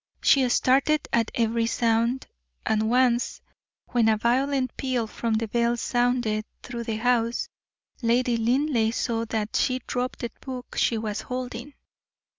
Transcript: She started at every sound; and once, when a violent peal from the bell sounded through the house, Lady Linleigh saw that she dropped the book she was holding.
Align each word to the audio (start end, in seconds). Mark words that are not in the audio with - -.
She 0.23 0.49
started 0.49 1.07
at 1.13 1.29
every 1.35 1.67
sound; 1.67 2.25
and 2.65 2.89
once, 2.89 3.39
when 3.89 4.09
a 4.09 4.17
violent 4.17 4.75
peal 4.75 5.05
from 5.05 5.35
the 5.35 5.47
bell 5.47 5.77
sounded 5.77 6.43
through 6.63 6.85
the 6.85 6.95
house, 6.95 7.49
Lady 8.01 8.35
Linleigh 8.35 8.89
saw 8.93 9.25
that 9.25 9.55
she 9.55 9.77
dropped 9.85 10.21
the 10.21 10.31
book 10.41 10.75
she 10.75 10.97
was 10.97 11.21
holding. 11.21 11.75